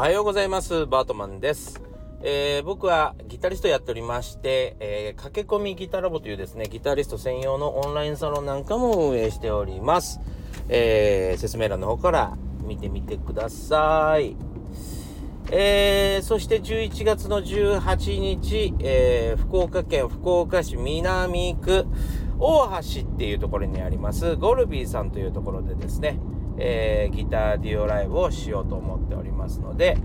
[0.00, 0.86] はようございます。
[0.86, 1.78] バートマンです。
[2.22, 10.18] えー、僕はギタリストやっておりまして、えー、駆け込みギタラボというですね、ギタリスト専用のオンラインサロンなんかも運営しております。
[10.70, 14.36] えー、説明欄の方から見てみてください。
[15.50, 21.84] えー、そして11月の18日、えー、福岡県福岡市南区
[22.38, 26.18] 大橋っていうところにありますゴルビーさんというところでですね、
[26.60, 29.96] えー、ギターデュオライブをしようと思っておりますので、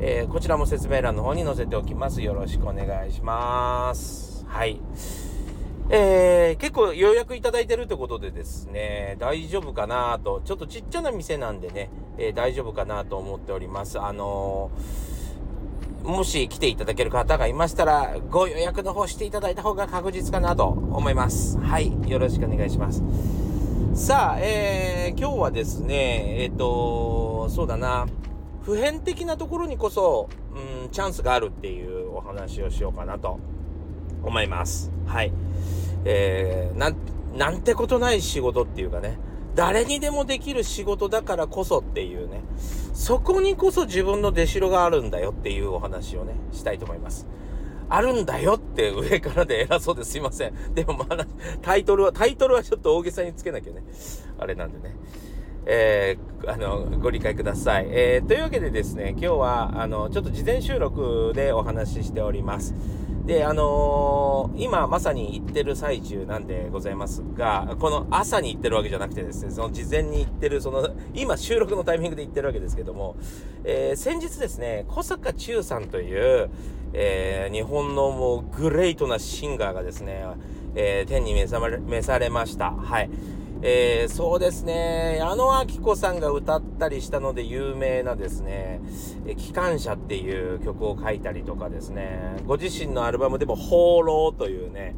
[0.00, 2.22] えー、こちらも説明欄の方に載せておきます。
[2.22, 4.44] よろしくお願いします。
[4.48, 4.80] はい。
[5.90, 14.00] えー、結構予約いただいてるってことでですね、大丈夫かなと、ちょっとちっちゃな店なんでね、えー、大丈夫かなと思っております。
[14.00, 21.58] あのー、もし来ていただける方がいましたら、ご予約の方していただいた方が確実かなと思います。
[21.58, 21.92] はい。
[22.08, 23.02] よろしくお願いします。
[23.94, 28.06] さあ、えー、今日はですね、えっ、ー、と、そうだな、
[28.62, 30.30] 普遍的なところにこそ、
[30.82, 33.38] うん、チャンスがあるっていうお話をしようかなと
[34.22, 34.90] 思います。
[35.04, 35.32] はい。
[36.06, 36.96] えー、なん、
[37.36, 39.18] なんてことない仕事っていうかね、
[39.54, 42.40] 誰にでもできる仕事だからこそっていうね、
[42.94, 47.26] そこにこそ自分の出代があるんだよっていうお話をね、したいと思います。
[47.94, 50.54] あるんだよって上からで偉そうですいません。
[50.74, 51.26] でもまだ、
[51.60, 53.82] タイトルは、タイトルはちょっと大げさにつけなきゃね。
[54.38, 54.96] あれなんでね。
[55.66, 57.86] えー、あの、ご理解ください。
[57.90, 62.74] えー、というわけでですね、今日は、あの、ちょっと事前収録でお話ししております。
[63.26, 73.16] で、あのー、今まさに行ってる最中なんでございますが、この朝に行ってるわけじゃなくてですね、その事前に行ってる、その、今収録のタイミングで行ってるわけですけども、
[73.64, 76.50] えー、先日ですね、小坂忠さんという、
[76.92, 80.24] えー、日本のもうグレートなシンガーがですね、
[80.74, 82.70] えー、天に召さ召されました。
[82.72, 83.10] はい。
[83.64, 88.80] えー、そうですね、矢野明子さんが歌ったりしたので有名なですね、
[89.24, 94.96] え機関車っていう曲を書いたりとかですね、ご自身のアルバムでも放浪というね、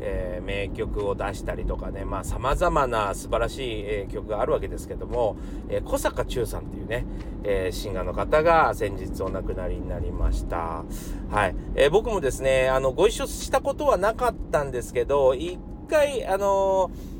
[0.00, 5.36] えー、名曲を出したりとかね、まあ様々な素晴らしい、えー、曲があるわけですけども、
[5.68, 7.06] えー、小坂忠さんっていうね、
[7.44, 10.82] えシンガーの方が先日お亡くなりになりました。
[11.30, 11.54] はい。
[11.76, 17.19] え僕もですね、あの、ご一緒したことはなかったんですけど、一回、あのー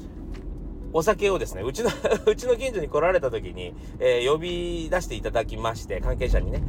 [0.93, 1.91] お酒をですね、うちの
[2.27, 6.63] うちの近所に来られた時に、えー、呼び出していただきまして、関係者にね。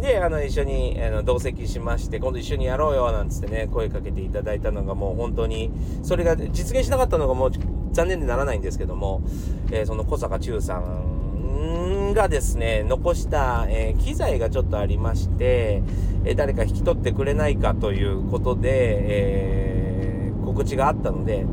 [0.00, 5.70] で、あの、一緒に、あの、同席しまして、今度一緒にやろうよ、なんつってね、声かけていただいたのがもう本当に、
[6.02, 7.50] それが実現しなかったのがもう
[7.92, 9.22] 残念でならないんですけども、
[9.70, 15.82] えー、その小坂忠さんがですね、残した、えー、機材がちょっとありまして、
[16.24, 21.46] え誰か引き取ってくれないかということで、え告知があったので、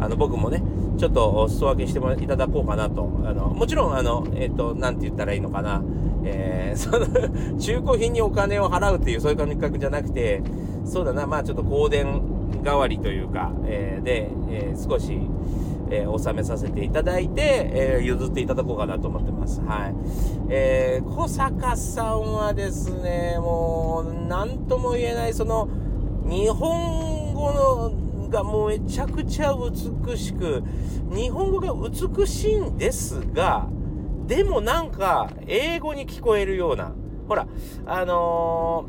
[0.00, 0.62] あの、僕もね、
[0.98, 3.10] ちょっとお裾分けしてもいただこうかなと。
[3.24, 5.82] あの、もちろん、あの、えっ、ー、と、なんて言ったらいいのかな。
[6.24, 10.42] えー、 その中古品にお金を払うっていう、そういう感覚じゃなくて、
[10.84, 12.22] そうだな、まあちょっと香典
[12.62, 15.18] 代わりというか、えー、で、えー、少し、
[15.90, 19.60] えー、納めさせていただいて、えー、譲っていただこうかなと思ってます。
[19.62, 19.94] はい。
[20.48, 25.68] えー、小坂さんはですね、もう、なんとも言えない、その、
[26.28, 30.62] 日本語のがもうめちゃくちゃ美しく、
[31.12, 33.68] 日本語が美しいんですが、
[34.26, 36.92] でもなんか、英語に聞こえるような。
[37.28, 37.46] ほら、
[37.86, 38.86] あの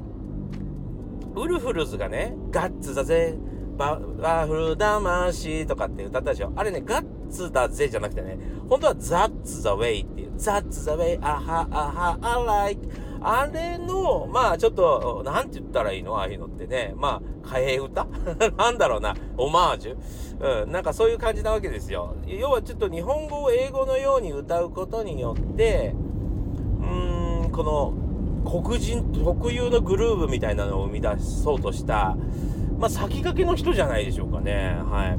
[1.36, 3.38] ー、ウルフルズがね、ガッツだぜ、
[3.78, 6.54] バワフル魂とかって歌ったでしょ。
[6.56, 8.38] あれね、ガッツだぜじゃなくてね、
[8.70, 12.78] 本当はザッツザウェイっていう、ザッツザウェイ、あは、あは、あライ
[13.24, 16.94] あれの、まあちょっと、なんて言ったらいいのああいうのってね。
[16.98, 18.08] まあ、替え歌？
[18.58, 19.16] なんだろうな。
[19.38, 20.64] オマージュ？
[20.64, 20.72] うん。
[20.72, 22.16] なんかそういう感じなわけですよ。
[22.26, 25.94] 要はちょっと日本語を英語のように歌うことによって、
[26.82, 27.94] うーん、この、
[28.44, 32.18] 黒人特有のグルーブみたいなのを生み出そうとした、
[32.80, 34.78] まあ先駆けの人じゃないでしょうかね。
[34.90, 35.18] はい。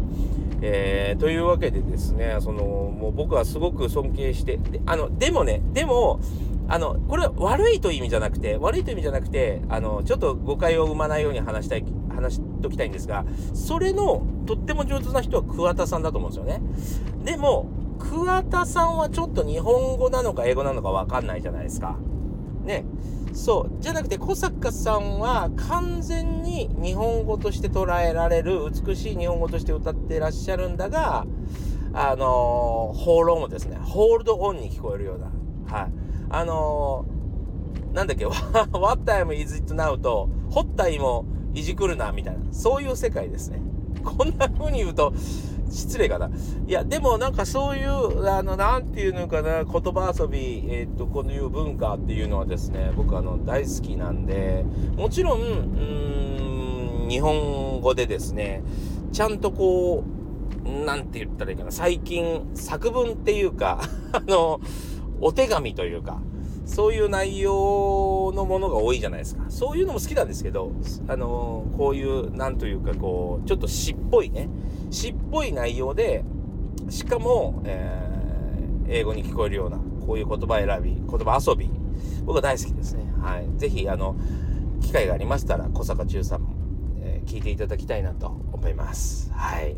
[0.64, 6.20] えー、というわけでですね、その、もう僕はすごく尊敬して、であの、でもね、でも、
[6.68, 11.84] あの、これは悪いという意味じゃなくて、悪いという意味じゃなくて、あの、ちょっと誤解を生まないように話したい、
[12.14, 16.62] 話しときたいんですが、それの、とっても上手な人は桑田さんだと思うんですよね。
[17.24, 21.96] でも、桑田さんはちょっと日本語なのか英語なのかわかんないじゃないですか。
[22.64, 22.84] ね。
[23.32, 23.72] そう。
[23.80, 31.26] じゃなくて、小坂さんは完全に日本語として捉えられる、美しい日本語として歌ってらっしゃるんだが、
[31.94, 35.26] あのー、放浪もですね、ホールドオンに聞こえるような。
[35.76, 35.92] はい。
[36.30, 38.24] あのー、なんだっけ、
[38.72, 41.24] What time is it now と、ホッタイも
[41.54, 42.40] いじくるな、みたいな。
[42.52, 43.60] そういう世界ですね。
[44.02, 45.12] こんな風に言うと、
[45.72, 46.30] 失礼かな。
[46.66, 54.64] いや、でもなんかそういう、あの、なんていうのかな、言葉遊び、えっ、と、こういう文化っていうのはですね、僕あの、大好きなんで、
[54.96, 58.62] もちろん、うん、日本語でですね、
[59.12, 60.12] ちゃんとこう、
[60.84, 63.80] なんて言ったらいいかな、最近、作文っていうか、
[64.12, 64.60] あの、
[65.20, 66.20] お手紙というか、
[66.64, 69.44] そういう内容のものが多いじゃないですか。
[69.48, 70.72] そういうのも好きなんですけど、
[71.08, 74.48] あのー、こういう、なんというかこう、ちょっと詩っぽいね、
[74.90, 76.24] 詩っぽい内容で、
[76.88, 81.70] しかも、えー、英語に聞こえるような、こういう言葉選び、言葉遊び、
[82.24, 83.12] 僕は大好きですね。
[83.20, 83.48] はい。
[83.56, 84.16] ぜひ、あの、
[84.80, 86.54] 機会がありましたら、小坂忠さんも、
[87.00, 89.30] えー、聞いていただきたいなと思います。
[89.32, 89.76] はい。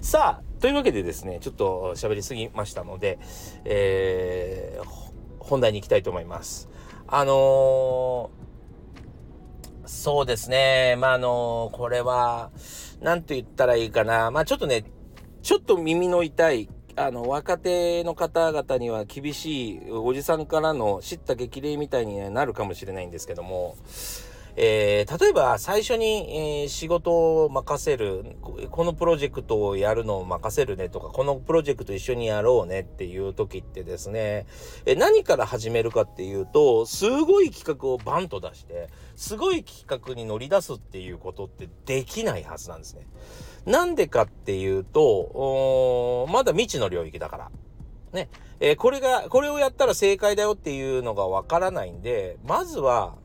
[0.00, 3.18] さあ、というわけでですね、ちょっと喋りすぎましたので、
[3.64, 5.05] えー、
[5.46, 6.68] 本題に行きたいと思います。
[7.06, 10.96] あのー、そうですね。
[10.98, 12.50] まあ、あのー、これは、
[13.00, 14.30] なんと言ったらいいかな。
[14.30, 14.84] まあ、ちょっとね、
[15.42, 23.76] ちょっと耳の痛い、あの、若手の方々には厳しいおじさんからの知った激励みたいになるかもしれないんですけども、
[24.58, 28.36] えー、例えば最初に、えー、仕事を任せる、
[28.70, 34.46] このプロジェクトをやるのを任せるねとか、このプロジェクト一緒にやろうねっていう時ってですね、
[34.86, 43.06] えー、何から始めるかっていうと、すごい企画をバンと出して、すごい企画に乗り出すっていうことってできないはずなんですね。
[43.66, 47.50] なんでかっていうと、まだ未知の領域だから。
[48.12, 48.30] ね。
[48.58, 53.16] えー、これが、これをやったら正解だよっていうのがわからないんで、まずは、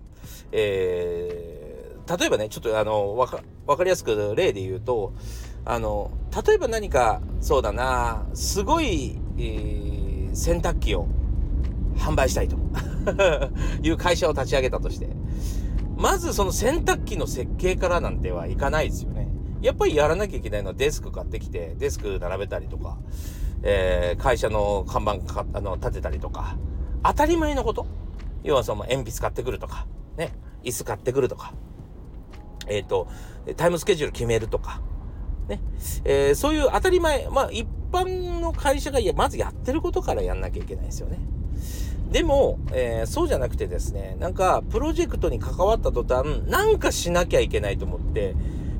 [0.51, 5.13] えー、例えばね、ちょっとあの、わか、わかりやすく例で言うと、
[5.65, 6.12] あの、
[6.45, 11.07] 例えば何か、そうだな、すごい、えー、洗濯機を
[11.98, 12.57] 販売したいと
[13.83, 15.09] いう会社を立ち上げたとして、
[15.98, 19.30] まずその洗濯機の設計からなんてはいかないですよね。
[19.62, 22.98] やっぱりやらなきゃいけないのはデスク買ってきて、デスク並べたりとか、
[23.62, 26.57] えー、会社の看板かあの立てたりとか、
[27.03, 27.86] 当たり前のこと
[28.44, 29.86] 要はその鉛筆買ってくるとか、
[30.17, 31.53] ね、椅子買ってくるとか、
[32.67, 33.07] えっ、ー、と、
[33.57, 34.81] タイムスケジュール決めるとか、
[35.47, 35.59] ね、
[36.05, 41.19] えー、そういう当たり前、まあ一般の会社がいや、まずやってることからやんなきゃいけないですよね。
[42.11, 48.35] でも、えー、そうじゃなくてですね、なんか、プロジェクトに関わった途端、なんかしなきゃいけないと思って、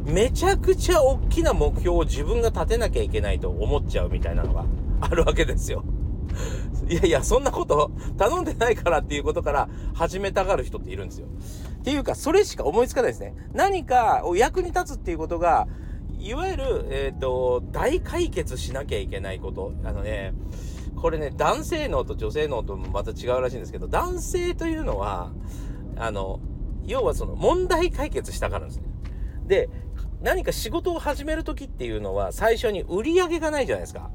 [0.06, 4.66] めちゃくちゃ大きな目標を自分が立てなきゃいけないと思っちゃうみたいなのが
[5.00, 5.84] あるわけですよ。
[6.88, 11.28] いやいや、そんなこと頼んでないからっていうことから始めたがる人っているんですよ。
[11.80, 13.36] っていうか、それしか思いつかないですね。
[13.54, 15.68] 何かを役に立つっていうことが、
[16.20, 19.74] いわゆる、えっ、ー、と、大解決しなきゃいけないこと。
[19.84, 20.34] あのね、
[20.96, 25.32] これね、男性脳と女性脳ともまた違うらしいんですけど、男性というのは、
[25.96, 26.40] あの、
[26.86, 28.84] 要はその問題解決したがるんですね。
[29.48, 29.70] で、
[30.22, 34.12] 何か仕事を始める時っていうのは最初に売り上げがないじゃないですか。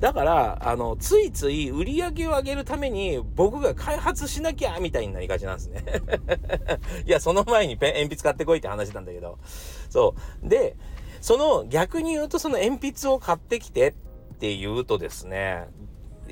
[0.00, 5.84] だから、あの、ついつい売り上げを上げるために僕が開発しなきゃみたいになりがちなんですね。
[7.04, 9.38] いや、その前にペン、鉛筆買ってこいって話なんだけど。
[9.90, 10.14] そ
[10.44, 10.48] う。
[10.48, 10.76] で、
[11.20, 13.92] その逆に言うとその鉛筆を買ってきてっ
[14.38, 15.66] て言うとですね、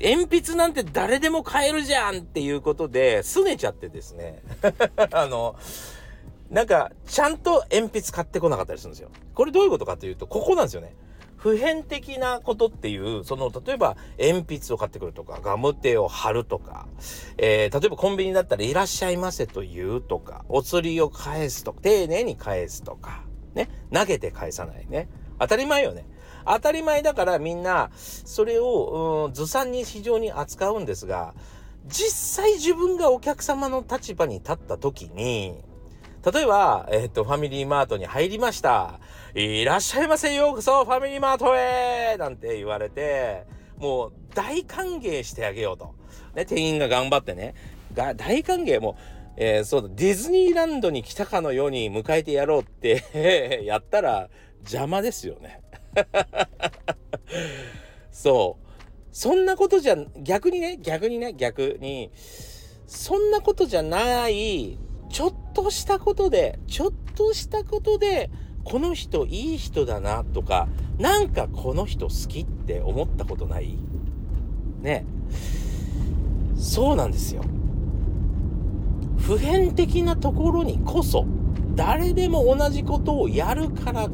[0.01, 4.41] 鉛筆なんて誰でも買えるじゃんっていうことで、拗ねちゃってですね。
[5.11, 5.55] あの、
[6.49, 9.09] なんか、ちゃんと鉛筆買ってこなかったりするんですよ。
[9.33, 10.95] これどういうことかというと、ここなんですよね。
[11.47, 16.89] 普遍的なことっていう、その、例えば、鉛筆を買ってくるとか、ガムテを貼るとか、
[17.37, 25.07] えー、例えばコンビニだったら、いらっしゃいませと言うとか、お釣りを返すとか、丁寧に返すとか、ね、投げて返さないね。
[25.39, 26.05] 当たり前よね。
[26.45, 31.33] 当たり前だからみんな、それを、うん、ずさんに非常に扱うんですが、
[31.85, 35.63] 実際自分がお客様の立場に立った時に、
[36.31, 38.99] 例えば、えっ、と、ファミリーマートに入りました。
[39.33, 43.45] いらっしゃいませようこそファミリーマートへなんて言われて、
[43.77, 45.95] もう大歓迎してあげようと。
[46.35, 47.55] ね、店員が頑張ってね、
[47.93, 48.97] が大歓迎も
[49.39, 54.29] えー、そうだ、ディズニーランドに来たかのように迎えてやろうって やったら
[54.61, 55.61] 邪魔ですよね。
[58.11, 58.65] そう。
[59.11, 62.11] そんなことじゃ、逆にね、逆にね、逆に、
[62.87, 64.79] そんなことじゃない、
[65.17, 68.29] ちょっとしたことで、ちょっとしたことで、
[68.63, 70.67] この人いい人だなとか、
[70.99, 73.79] なんかこの人好きって思ったことない？
[74.79, 75.07] ね。
[76.55, 77.41] そうなんですよ。
[79.17, 81.25] 普遍的なところにこそ、
[81.73, 84.09] 誰でも同じことをやるから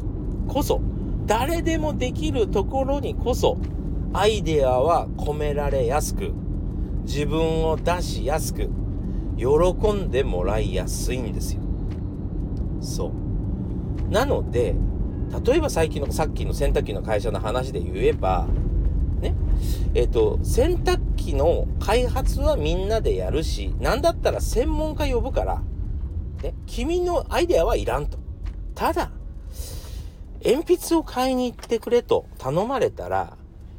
[0.48, 0.80] こそ、
[1.26, 3.58] 誰でもできるところにこそ、
[4.14, 6.32] アイデアは込められやすく、
[7.02, 8.70] 自分を出しやすく、
[9.36, 11.60] 喜んでもらいやすいんですよ。
[12.80, 13.12] そ
[14.08, 14.12] う。
[14.12, 14.74] なので、
[15.46, 18.46] 例えば最近のさっきの洗濯機の会社の話で言えば
[19.20, 19.34] ね
[19.94, 25.62] えっ、ー、と洗濯機の開発はみんなでやるし何だったら専門家呼ぶから、
[26.42, 28.18] ね、君のアイデアはいらんと
[28.74, 29.10] ただ
[30.44, 33.36] 鉛筆を買いに行ってくれと頼まれたら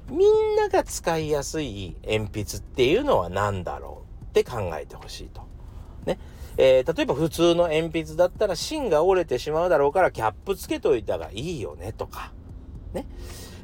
[0.10, 4.05] みんなが使いやすい鉛筆っていうのは何だろう
[4.42, 5.48] って考えてほしいと。
[6.06, 6.20] ね。
[6.58, 12.34] えー、例えば普通の鉛筆だったら芯が折れてしまうだろうからキャップつけといたがいいよねとか。
[12.94, 13.08] ね。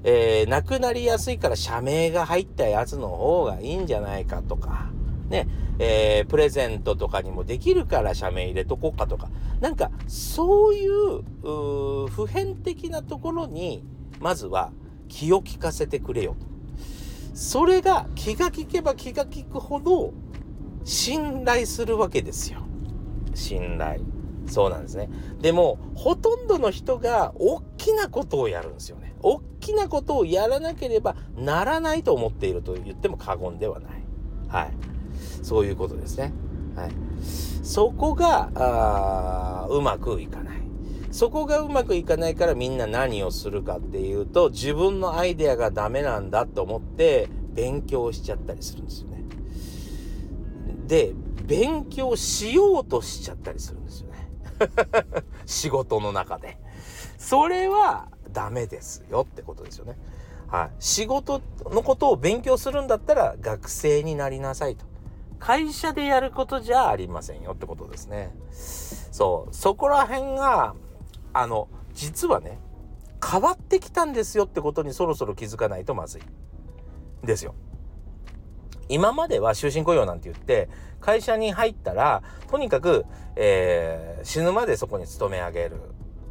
[0.04, 4.90] えー、なくなりやすいから社名が入ったやつの方がいいんじゃないかとか。
[5.30, 5.48] ね。
[5.80, 9.30] えー、プレゼントとかにもできるから社名入れとこうかとか。
[9.60, 13.84] なんか、そういう、う普遍的なところに、
[14.20, 14.72] まずは
[15.08, 16.46] 気を利かせてくれよと。
[17.34, 20.14] それが気が利けば気が利くほど
[20.84, 22.60] 信頼するわけですよ。
[23.34, 24.02] 信頼。
[24.48, 25.10] そうなんですね。
[25.40, 29.14] でも、ほとんどの人が大きなことをやるんですよね。
[29.22, 33.92] 大きなことをやらなければならないと思っていると言っても過言ではない。
[34.48, 34.74] はい。
[35.44, 36.34] そういうことですね。
[36.76, 36.92] はい。
[37.64, 40.58] そこが、うまくいかない。
[41.12, 49.11] そこがうまくいかないからみんな何をするかっていうと、自分のアイデアがダメなんだと思って勉強しちゃったりするんですよ。
[50.92, 51.14] で、
[51.46, 54.28] 勉強しようとしちゃったりするんですよね。
[55.48, 56.58] 仕事の中で。
[57.18, 59.98] それはダメですよってことですよね。
[60.50, 60.72] はい。
[60.80, 64.86] 仕事のことを勉強するんだったら学生になりなさいと。
[65.40, 68.36] 会社でやることじゃありませんよってことですね。
[68.52, 69.56] そう。
[69.56, 70.76] そこら辺が、
[71.32, 72.60] あの、実はね、
[73.26, 76.22] 変わってきたんですよってことにそろそろ気づかないとまずい。
[77.24, 77.56] ですよ。
[78.92, 80.70] 今までは終身雇用なんて言って、
[81.00, 83.06] 会社に入ったら、とにかく、
[83.36, 85.78] えー、死ぬまでそこに勤め上げる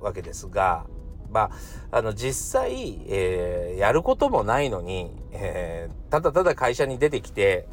[0.00, 0.84] わけですが、
[1.30, 1.50] ま
[1.90, 7.66] あ、あの、実際、えー、やることもないのに、えー、ただただ会社に出てきて、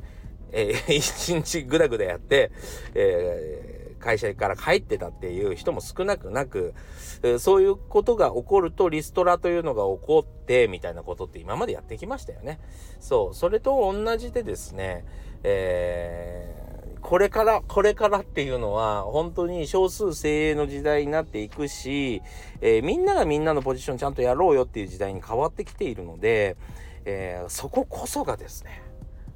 [0.52, 2.52] えー、 一日ぐだぐだやって、
[2.94, 6.74] えー、会社から帰ってたっていう人も少なくなく、
[7.40, 12.60] そういうことが起こるとリストラというのが起こって、みたいなことって今までやってきましたよね。
[13.00, 15.06] そう、それと同じでですね、
[15.44, 16.68] えー
[17.02, 22.22] これから、これからっていうのは、本当に少数精鋭の時代になっていくし、
[22.60, 26.58] えー、みんながみんなのポジションちゃんとやろうよっていう時代に変わってきているので、
[27.06, 28.82] えー、そここそがですね、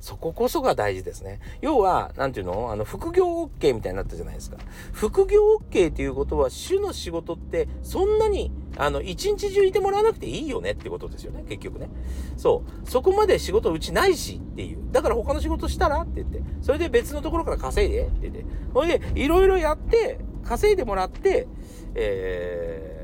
[0.01, 1.39] そここそが大事ですね。
[1.62, 2.72] 要は、なんていうの？
[2.72, 4.58] あの、副業 OK みたいになったじゃないですか。
[4.91, 5.39] 副業
[5.70, 10.72] OK っていうことは、主の仕事って、そんなに、あの、一日中いてもらわなくていいよね？
[10.72, 11.89] ってことですよね、結局ね。
[12.36, 12.89] そう。
[12.89, 14.79] そこまで仕事うちないしっていう。
[14.91, 16.01] だから他の仕事したら？
[16.01, 16.41] って言って。
[16.62, 18.08] それで別のところから稼いで？
[18.08, 18.46] って言って。
[18.74, 21.48] ほいで、いろいろやって、稼いでもらって、
[21.93, 23.00] えー、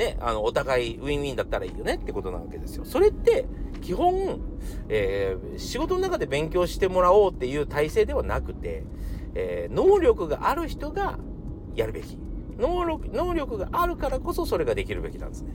[0.00, 2.86] ね、あの、お互いウィンウィンだったらいいよねってことなわけですよ。
[2.86, 3.44] それって、
[3.82, 4.40] 基本、
[4.88, 8.84] えー、仕事の中で勉強してもらおうっていう体制ではなくて、
[9.34, 11.18] えー、能力がある人が
[11.74, 12.18] やるべき。
[12.58, 15.52] 能力、能力があるからこそそれができるべきなんですね。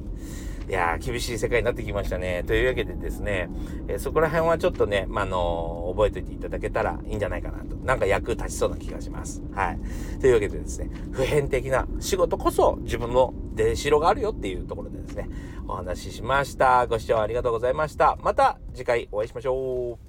[0.67, 2.43] いやー、厳しい世界になってきましたね。
[2.45, 3.49] というわけでですね、
[3.87, 7.75] えー、そこら辺はちょっとね、まあのー、覚えておいていただけたらいいんじゃないかなと。
[7.77, 9.43] なんか役立ちそうな気がします。
[9.53, 9.79] はい。
[10.19, 15.29] というわけでですね、普遍的な仕事こそ自分の出しろがあるよっていうところでですね、
[15.67, 16.87] お話ししました。
[16.87, 18.17] ご視聴ありがとうございました。
[18.21, 19.99] また次回お会いしましょ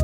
[0.00, 0.03] う。